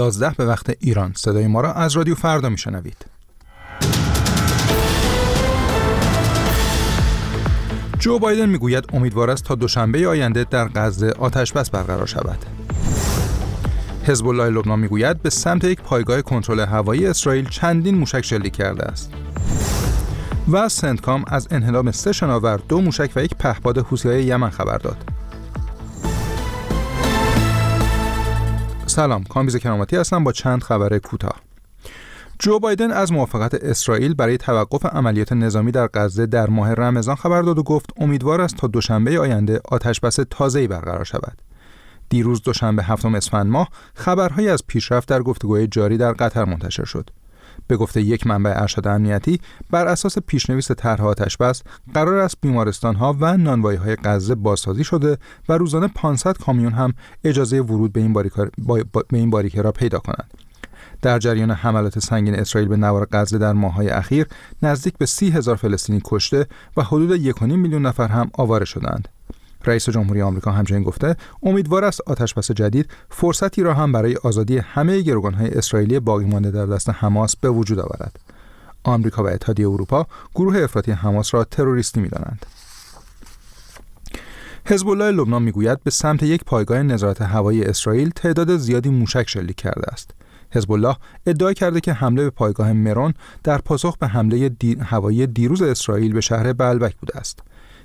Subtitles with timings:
[0.00, 1.12] 11 به وقت ایران.
[1.16, 3.06] صدای ما را از رادیو فردا میشنوید.
[7.98, 12.38] جو بایدن می‌گوید امیدوار است تا دوشنبه آینده در غزه آتش بس برقرار شود.
[14.04, 18.84] حزب الله لبنان می‌گوید به سمت یک پایگاه کنترل هوایی اسرائیل چندین موشک شلیک کرده
[18.84, 19.12] است.
[20.52, 25.09] و سنتکام از انهدام سه شناور دو موشک و یک پهپاد حوثیهای یمن خبر داد.
[28.90, 31.40] سلام کامبیز کراماتی هستم با چند خبر کوتاه
[32.38, 37.42] جو بایدن از موافقت اسرائیل برای توقف عملیات نظامی در غزه در ماه رمضان خبر
[37.42, 41.42] داد و گفت امیدوار است تا دوشنبه آینده آتشبس تازه‌ای برقرار شود.
[42.08, 47.10] دیروز دوشنبه هفتم اسفند ماه خبرهایی از پیشرفت در گفتگوهای جاری در قطر منتشر شد.
[47.66, 51.62] به گفته یک منبع ارشد امنیتی بر اساس پیشنویس طرح آتشبس
[51.94, 55.18] قرار است بیمارستان ها و نانوایی های غزه بازسازی شده
[55.48, 58.50] و روزانه 500 کامیون هم اجازه ورود به این باریکه,
[59.52, 60.34] به را پیدا کنند.
[61.02, 64.26] در جریان حملات سنگین اسرائیل به نوار غزه در ماههای اخیر
[64.62, 66.46] نزدیک به سی هزار فلسطینی کشته
[66.76, 69.08] و حدود 1.5 میلیون نفر هم آواره شدند.
[69.64, 75.00] رئیس جمهوری آمریکا همچنین گفته امیدوار است آتشبس جدید فرصتی را هم برای آزادی همه
[75.00, 78.20] گروگانهای اسرائیلی باقی مانده در دست حماس به وجود آورد.
[78.84, 82.46] آمریکا و اتحادیه اروپا گروه افراطی حماس را تروریستی می‌دانند.
[84.64, 89.56] حزب الله لبنان می‌گوید به سمت یک پایگاه نظارت هوایی اسرائیل تعداد زیادی موشک شلیک
[89.56, 90.10] کرده است.
[90.52, 94.76] حزب الله ادعا کرده که حمله به پایگاه مرون در پاسخ به حمله دی...
[94.80, 97.42] هوایی دیروز اسرائیل به شهر بلبک بوده است.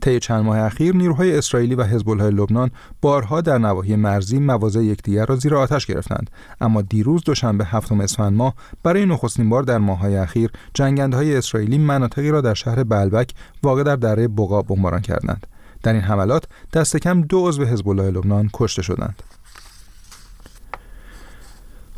[0.00, 4.80] طی چند ماه اخیر نیروهای اسرائیلی و حزب الله لبنان بارها در نواحی مرزی مواضع
[4.80, 6.30] یکدیگر را زیر آتش گرفتند.
[6.60, 12.30] اما دیروز دوشنبه هفتم اسفند ماه برای نخستین بار در ماههای اخیر جنگندهای اسرائیلی مناطقی
[12.30, 13.30] را در شهر بلبک
[13.62, 15.46] واقع در دره بقا بمباران کردند.
[15.82, 19.22] در این حملات دست کم دو عضو حزب الله لبنان کشته شدند.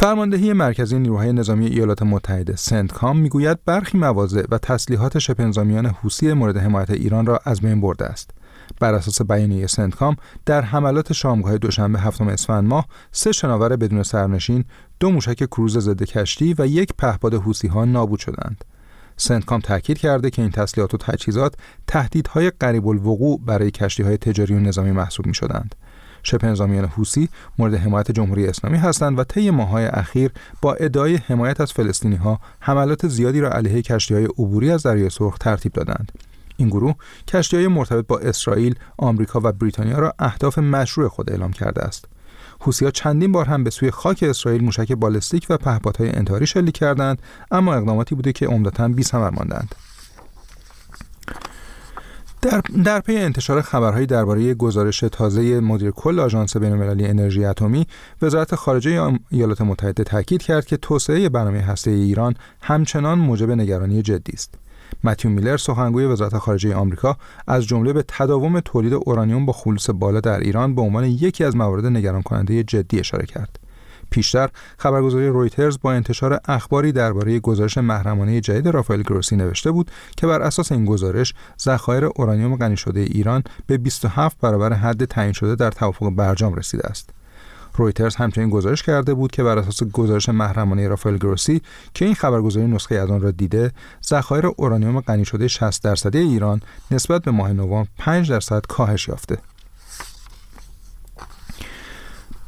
[0.00, 6.32] فرماندهی مرکزی نیروهای نظامی ایالات متحده سنتکام می‌گوید برخی مواضع و تسلیحات شبه نظامیان حوسی
[6.32, 8.30] مورد حمایت ایران را از بین برده است.
[8.80, 10.16] بر اساس بیانیه سنتکام
[10.46, 14.64] در حملات شامگاه دوشنبه هفتم اسفند ماه سه شناور بدون سرنشین،
[15.00, 18.64] دو موشک کروز ضد کشتی و یک پهپاد حوسی ها نابود شدند.
[19.16, 21.54] سنتکام تاکید کرده که این تسلیحات و تجهیزات
[21.86, 25.74] تهدیدهای قریب الوقوع برای کشتی های تجاری و نظامی محسوب می شدند.
[26.22, 30.30] شبه نظامیان حوسی مورد حمایت جمهوری اسلامی هستند و طی ماههای اخیر
[30.62, 35.10] با ادعای حمایت از فلسطینی ها حملات زیادی را علیه کشتی های عبوری از دریای
[35.10, 36.12] سرخ ترتیب دادند.
[36.56, 36.94] این گروه
[37.28, 42.04] کشتی های مرتبط با اسرائیل، آمریکا و بریتانیا را اهداف مشروع خود اعلام کرده است.
[42.60, 47.22] حوثی‌ها چندین بار هم به سوی خاک اسرائیل موشک بالستیک و پهپادهای انتحاری شلیک کردند
[47.50, 49.74] اما اقداماتی بوده که عمدتا بی‌ثمر ماندند.
[52.42, 57.86] در, در پی انتشار خبرهایی درباره گزارش تازه مدیر کل آژانس بین‌المللی انرژی اتمی
[58.22, 64.32] وزارت خارجه ایالات متحده تاکید کرد که توسعه برنامه هسته ایران همچنان موجب نگرانی جدی
[64.32, 64.54] است.
[65.04, 70.20] متیو میلر سخنگوی وزارت خارجه آمریکا از جمله به تداوم تولید اورانیوم با خلوص بالا
[70.20, 73.58] در ایران به عنوان یکی از موارد نگران کننده جدی اشاره کرد.
[74.10, 74.48] پیشتر
[74.78, 80.42] خبرگزاری رویترز با انتشار اخباری درباره گزارش محرمانه جدید رافائل گروسی نوشته بود که بر
[80.42, 85.70] اساس این گزارش ذخایر اورانیوم غنی شده ایران به 27 برابر حد تعیین شده در
[85.70, 87.10] توافق برجام رسیده است.
[87.74, 91.62] رویترز همچنین گزارش کرده بود که بر اساس گزارش محرمانه رافائل گروسی
[91.94, 93.72] که این خبرگزاری نسخه از آن را دیده
[94.08, 96.60] ذخایر اورانیوم غنی شده 60 درصدی ایران
[96.90, 99.38] نسبت به ماه نوامبر 5 درصد کاهش یافته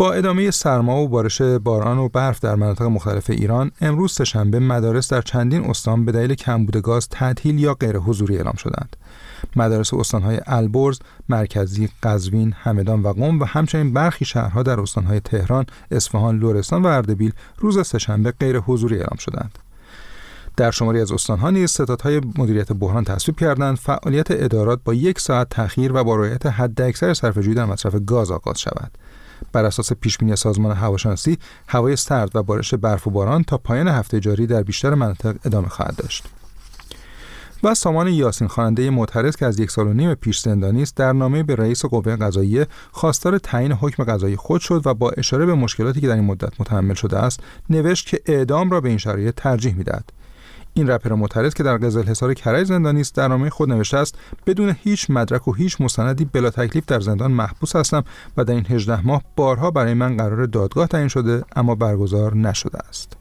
[0.00, 5.12] با ادامه سرما و بارش باران و برف در مناطق مختلف ایران امروز سهشنبه مدارس
[5.12, 8.96] در چندین استان به دلیل کمبود گاز تعطیل یا غیر حضوری اعلام شدند
[9.56, 15.66] مدارس استانهای البرز، مرکزی، قزوین، همدان و قم و همچنین برخی شهرها در استانهای تهران،
[15.90, 19.58] اصفهان، لرستان و اردبیل روز سهشنبه غیر حضوری اعلام شدند.
[20.56, 25.48] در شماری از استانها نیز ستادهای مدیریت بحران تصویب کردند فعالیت ادارات با یک ساعت
[25.48, 28.90] تأخیر و با رعایت حداکثر صرفه‌جویی در مصرف گاز آغاز شود.
[29.52, 34.20] بر اساس پیشبینی سازمان هواشناسی هوای سرد و بارش برف و باران تا پایان هفته
[34.20, 36.24] جاری در بیشتر مناطق ادامه خواهد داشت.
[37.62, 41.12] و سامان یاسین خواننده معترض که از یک سال و نیم پیش زندانی است در
[41.12, 45.54] نامه به رئیس قوه قضاییه خواستار تعیین حکم قضایی خود شد و با اشاره به
[45.54, 49.34] مشکلاتی که در این مدت متحمل شده است نوشت که اعدام را به این شرایط
[49.34, 50.12] ترجیح می‌دهد.
[50.74, 54.18] این رپر معترض که در قزل حصار کرج زندانی است در نامه خود نوشته است
[54.46, 58.04] بدون هیچ مدرک و هیچ مستندی بلا تکلیف در زندان محبوس هستم
[58.36, 62.78] و در این 18 ماه بارها برای من قرار دادگاه تعیین شده اما برگزار نشده
[62.88, 63.16] است.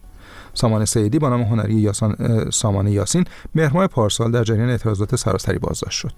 [0.54, 2.16] سامان سیدی با نام هنری یاسان
[2.52, 3.26] سامان یاسین
[3.56, 6.14] مهرماه پارسال در جریان اعتراضات سراسری بازداشت شد.